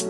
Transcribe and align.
Hi 0.00 0.06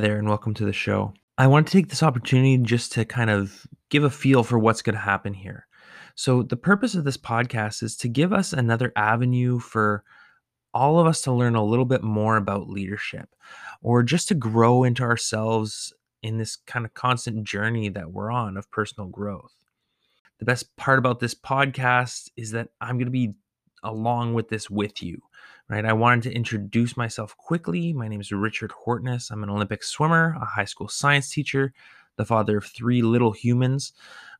there, 0.00 0.18
and 0.18 0.28
welcome 0.28 0.54
to 0.54 0.64
the 0.64 0.72
show. 0.72 1.14
I 1.38 1.46
want 1.46 1.68
to 1.68 1.72
take 1.72 1.90
this 1.90 2.02
opportunity 2.02 2.58
just 2.58 2.90
to 2.92 3.04
kind 3.04 3.30
of 3.30 3.68
give 3.88 4.02
a 4.02 4.10
feel 4.10 4.42
for 4.42 4.58
what's 4.58 4.82
going 4.82 4.96
to 4.96 5.00
happen 5.00 5.32
here. 5.32 5.68
So, 6.16 6.42
the 6.42 6.56
purpose 6.56 6.96
of 6.96 7.04
this 7.04 7.16
podcast 7.16 7.84
is 7.84 7.96
to 7.98 8.08
give 8.08 8.32
us 8.32 8.52
another 8.52 8.92
avenue 8.96 9.60
for 9.60 10.02
all 10.74 10.98
of 10.98 11.06
us 11.06 11.20
to 11.22 11.32
learn 11.32 11.54
a 11.54 11.64
little 11.64 11.84
bit 11.84 12.02
more 12.02 12.36
about 12.36 12.68
leadership 12.68 13.28
or 13.80 14.02
just 14.02 14.26
to 14.28 14.34
grow 14.34 14.82
into 14.82 15.04
ourselves 15.04 15.94
in 16.24 16.38
this 16.38 16.56
kind 16.56 16.84
of 16.84 16.94
constant 16.94 17.44
journey 17.44 17.90
that 17.90 18.10
we're 18.10 18.32
on 18.32 18.56
of 18.56 18.68
personal 18.72 19.08
growth. 19.08 19.65
The 20.38 20.44
best 20.44 20.76
part 20.76 20.98
about 20.98 21.18
this 21.18 21.34
podcast 21.34 22.30
is 22.36 22.50
that 22.50 22.68
I'm 22.80 22.96
going 22.96 23.06
to 23.06 23.10
be 23.10 23.34
along 23.82 24.34
with 24.34 24.48
this 24.48 24.68
with 24.68 25.02
you, 25.02 25.22
right? 25.68 25.84
I 25.84 25.94
wanted 25.94 26.24
to 26.24 26.34
introduce 26.34 26.96
myself 26.96 27.36
quickly. 27.36 27.92
My 27.92 28.08
name 28.08 28.20
is 28.20 28.32
Richard 28.32 28.72
Hortness. 28.72 29.30
I'm 29.30 29.42
an 29.42 29.50
Olympic 29.50 29.82
swimmer, 29.82 30.36
a 30.40 30.44
high 30.44 30.66
school 30.66 30.88
science 30.88 31.30
teacher, 31.30 31.72
the 32.16 32.24
father 32.24 32.58
of 32.58 32.66
three 32.66 33.02
little 33.02 33.32
humans. 33.32 33.92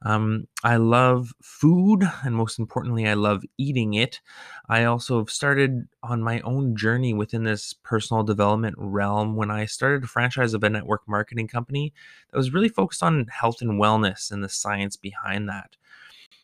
Um, 0.03 0.47
I 0.63 0.77
love 0.77 1.33
food, 1.43 2.03
and 2.23 2.35
most 2.35 2.59
importantly, 2.59 3.09
I 3.09 3.15
love 3.15 3.45
eating 3.57 3.95
it. 3.95 4.21
I 4.69 4.85
also 4.85 5.19
have 5.19 5.31
started 5.31 5.89
on 6.03 6.23
my 6.23 6.41
own 6.41 6.77
journey 6.77 7.15
within 7.15 7.45
this 7.45 7.73
personal 7.73 8.23
development 8.23 8.77
realm 8.79 9.37
when 9.37 9.51
I 9.51 9.65
started 9.65 10.05
a 10.05 10.09
franchise 10.09 10.55
of 10.55 10.63
a 10.63 10.71
network 10.71 11.03
marketing 11.09 11.49
company 11.49 11.93
that 12.31 12.37
was 12.37 12.53
really 12.53 12.69
focused 12.69 13.03
on 13.03 13.27
health 13.29 13.63
and 13.63 13.81
wellness 13.81 14.31
and 14.31 14.45
the 14.45 14.49
science 14.49 14.97
behind 14.97 15.49
that. 15.49 15.77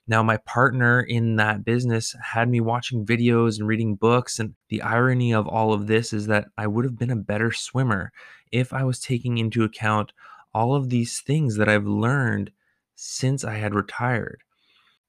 Now, 0.09 0.23
my 0.23 0.39
partner 0.39 1.01
in 1.01 1.37
that 1.37 1.65
business 1.65 2.17
had 2.21 2.49
me 2.49 2.61
watching 2.61 3.07
videos 3.07 3.59
and 3.59 3.69
reading 3.69 3.95
books. 3.95 4.39
And 4.39 4.55
the 4.69 4.83
irony 4.83 5.33
of 5.33 5.47
all 5.47 5.73
of 5.73 5.87
this 5.87 6.13
is 6.13 6.27
that 6.27 6.49
I 6.59 6.67
would 6.67 6.85
have 6.85 6.99
been 6.99 7.11
a 7.11 7.17
better 7.17 7.53
swimmer 7.53 8.13
if 8.51 8.73
I 8.73 8.85
was 8.85 8.99
taking 8.99 9.39
into 9.39 9.63
account 9.63 10.13
all 10.55 10.75
of 10.75 10.91
these 10.91 11.21
things 11.21 11.57
that 11.57 11.69
I've 11.69 11.87
learned 11.87 12.53
since 12.95 13.45
I 13.45 13.57
had 13.57 13.75
retired. 13.75 14.43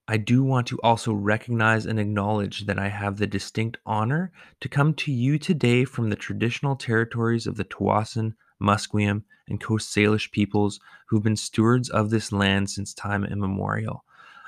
I 0.08 0.18
do 0.18 0.44
want 0.44 0.68
to 0.68 0.80
also 0.84 1.14
recognize 1.14 1.86
and 1.86 2.00
acknowledge 2.00 2.66
that 2.66 2.78
I 2.78 2.90
have 2.90 3.18
the 3.18 3.28
distinct 3.28 3.78
honor 3.86 4.32
to 4.60 4.68
come 4.68 4.94
to 4.96 5.12
you 5.12 5.40
today 5.40 5.86
from 5.86 6.10
the 6.10 6.18
traditional 6.18 6.76
territories 6.76 7.48
of 7.48 7.56
the 7.56 7.64
Tsawwassen, 7.64 8.34
Musqueam, 8.62 9.24
and 9.48 9.62
Coast 9.62 9.96
Salish 9.96 10.32
peoples 10.32 10.80
who've 11.08 11.24
been 11.24 11.38
stewards 11.38 11.90
of 11.90 12.10
this 12.10 12.32
land 12.32 12.70
since 12.70 12.94
time 12.94 13.24
immemorial. 13.24 14.04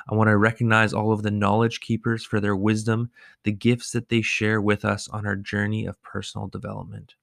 I 0.09 0.15
want 0.15 0.27
to 0.27 0.37
recognize 0.37 0.93
all 0.93 1.11
of 1.11 1.23
the 1.23 1.31
knowledge 1.31 1.79
keepers 1.79 2.23
for 2.23 2.39
their 2.39 2.55
wisdom, 2.55 3.09
the 3.43 3.51
gifts 3.51 3.91
that 3.91 4.09
they 4.09 4.21
share 4.21 4.61
with 4.61 4.85
us 4.85 5.07
on 5.09 5.25
our 5.25 5.35
journey 5.35 5.85
of 5.85 6.01
personal 6.03 6.47
development. 6.47 7.15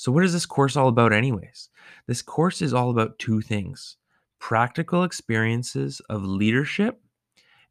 So, 0.00 0.10
what 0.10 0.24
is 0.24 0.32
this 0.32 0.46
course 0.46 0.78
all 0.78 0.88
about, 0.88 1.12
anyways? 1.12 1.68
This 2.06 2.22
course 2.22 2.62
is 2.62 2.72
all 2.72 2.88
about 2.88 3.18
two 3.18 3.42
things 3.42 3.98
practical 4.38 5.04
experiences 5.04 6.00
of 6.08 6.24
leadership 6.24 7.02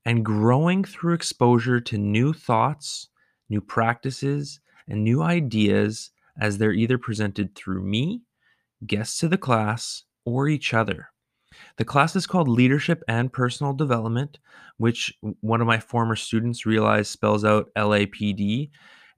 and 0.06 0.24
growing 0.24 0.84
through 0.84 1.16
exposure 1.16 1.80
to 1.80 1.98
new 1.98 2.32
thoughts, 2.32 3.08
new 3.50 3.62
practices, 3.62 4.60
and 4.88 5.04
new 5.04 5.24
ideas 5.24 6.12
as 6.40 6.60
they're 6.60 6.72
either 6.72 7.00
presented 7.00 7.56
through 7.56 7.82
me, 7.82 8.22
guests 8.86 9.18
to 9.22 9.28
the 9.28 9.36
class, 9.36 10.04
or 10.24 10.48
each 10.48 10.72
other. 10.72 11.10
The 11.78 11.86
class 11.86 12.16
is 12.16 12.28
called 12.28 12.48
Leadership 12.48 13.02
and 13.08 13.34
Personal 13.34 13.74
Development, 13.74 14.38
which 14.78 15.18
one 15.42 15.62
of 15.62 15.68
my 15.68 15.80
former 15.80 16.16
students 16.16 16.68
realized 16.68 17.10
spells 17.10 17.44
out 17.44 17.72
LAPD. 17.76 18.70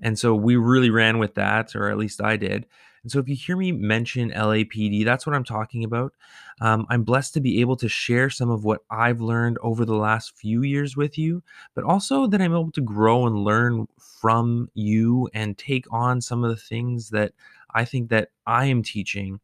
And 0.02 0.18
so 0.18 0.34
we 0.34 0.56
really 0.56 0.90
ran 0.90 1.20
with 1.20 1.36
that, 1.36 1.76
or 1.76 1.90
at 1.90 1.98
least 1.98 2.22
I 2.24 2.38
did. 2.38 2.68
And 3.04 3.12
so 3.12 3.20
if 3.20 3.28
you 3.28 3.36
hear 3.36 3.58
me 3.58 3.72
mention 3.72 4.32
LAPD, 4.32 5.04
that's 5.04 5.26
what 5.26 5.36
I'm 5.36 5.44
talking 5.44 5.84
about. 5.84 6.14
Um, 6.60 6.86
I'm 6.90 7.04
blessed 7.04 7.34
to 7.34 7.42
be 7.42 7.60
able 7.62 7.76
to 7.78 7.90
share 7.90 8.30
some 8.30 8.50
of 8.52 8.64
what 8.64 8.82
I've 8.90 9.22
learned 9.22 9.58
over 9.64 9.86
the 9.86 9.96
last 9.96 10.38
few 10.38 10.62
years 10.62 10.96
with 10.96 11.18
you, 11.18 11.42
but 11.74 11.84
also 11.84 12.28
that 12.28 12.42
I'm 12.42 12.54
able 12.54 12.72
to 12.72 12.82
grow 12.82 13.26
and 13.26 13.44
learn 13.44 13.88
from 14.00 14.70
you 14.76 15.30
and 15.34 15.58
take 15.58 15.86
on 15.92 16.22
some 16.22 16.44
of 16.44 16.52
the 16.52 16.62
things 16.62 17.10
that 17.10 17.34
I 17.74 17.86
think 17.86 18.10
that 18.10 18.30
I 18.46 18.66
am 18.66 18.84
teaching 18.84 19.40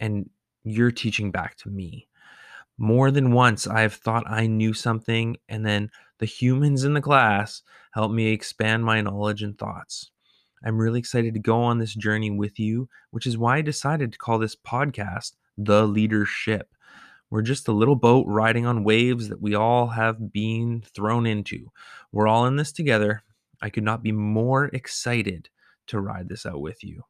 and 0.00 0.28
you're 0.64 0.90
teaching 0.90 1.30
back 1.30 1.56
to 1.58 1.70
me. 1.70 2.08
More 2.78 3.10
than 3.10 3.32
once, 3.32 3.66
I 3.66 3.82
have 3.82 3.94
thought 3.94 4.30
I 4.30 4.46
knew 4.46 4.74
something, 4.74 5.38
and 5.48 5.64
then 5.64 5.90
the 6.18 6.26
humans 6.26 6.84
in 6.84 6.92
the 6.92 7.00
class 7.00 7.62
helped 7.92 8.14
me 8.14 8.32
expand 8.32 8.84
my 8.84 9.00
knowledge 9.00 9.42
and 9.42 9.56
thoughts. 9.56 10.10
I'm 10.64 10.78
really 10.78 10.98
excited 10.98 11.34
to 11.34 11.40
go 11.40 11.62
on 11.62 11.78
this 11.78 11.94
journey 11.94 12.30
with 12.30 12.58
you, 12.58 12.88
which 13.10 13.26
is 13.26 13.38
why 13.38 13.58
I 13.58 13.62
decided 13.62 14.12
to 14.12 14.18
call 14.18 14.38
this 14.38 14.56
podcast 14.56 15.32
The 15.58 15.86
Leader 15.86 16.24
Ship. 16.24 16.68
We're 17.28 17.42
just 17.42 17.68
a 17.68 17.72
little 17.72 17.96
boat 17.96 18.24
riding 18.28 18.66
on 18.66 18.84
waves 18.84 19.28
that 19.28 19.40
we 19.40 19.54
all 19.54 19.88
have 19.88 20.32
been 20.32 20.82
thrown 20.94 21.26
into. 21.26 21.70
We're 22.12 22.28
all 22.28 22.46
in 22.46 22.56
this 22.56 22.72
together. 22.72 23.22
I 23.60 23.68
could 23.68 23.84
not 23.84 24.02
be 24.02 24.12
more 24.12 24.66
excited 24.66 25.48
to 25.88 26.00
ride 26.00 26.28
this 26.28 26.46
out 26.46 26.60
with 26.60 26.82
you. 26.84 27.02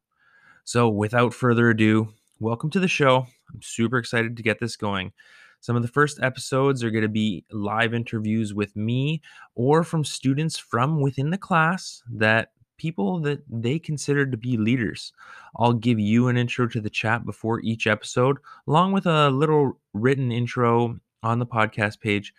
So, 0.63 0.89
without 0.89 1.33
further 1.33 1.69
ado, 1.69 2.09
welcome 2.39 2.69
to 2.71 2.79
the 2.79 2.87
show. 2.87 3.27
I'm 3.53 3.61
super 3.61 3.97
excited 3.97 4.35
to 4.35 4.43
get 4.43 4.59
this 4.59 4.75
going. 4.75 5.13
Some 5.61 5.75
of 5.75 5.81
the 5.81 5.87
first 5.87 6.19
episodes 6.21 6.83
are 6.83 6.91
going 6.91 7.03
to 7.03 7.09
be 7.09 7.45
live 7.51 7.93
interviews 7.93 8.53
with 8.53 8.75
me 8.75 9.21
or 9.55 9.83
from 9.83 10.03
students 10.03 10.57
from 10.57 11.01
within 11.01 11.29
the 11.29 11.37
class 11.37 12.03
that 12.11 12.51
people 12.77 13.19
that 13.19 13.43
they 13.49 13.79
consider 13.79 14.25
to 14.25 14.37
be 14.37 14.57
leaders. 14.57 15.13
I'll 15.55 15.73
give 15.73 15.99
you 15.99 16.27
an 16.27 16.37
intro 16.37 16.67
to 16.67 16.81
the 16.81 16.89
chat 16.89 17.25
before 17.25 17.59
each 17.61 17.87
episode, 17.87 18.37
along 18.67 18.93
with 18.93 19.05
a 19.05 19.29
little 19.29 19.79
written 19.93 20.31
intro 20.31 20.99
on 21.23 21.39
the 21.39 21.45
podcast 21.45 21.99
page. 21.99 22.33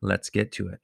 Let's 0.00 0.30
get 0.30 0.52
to 0.52 0.68
it. 0.68 0.80